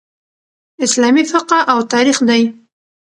اسلامي 0.85 1.23
فقه 1.33 1.59
او 1.71 1.79
تاریخ 1.93 2.17
دئ. 2.29 2.43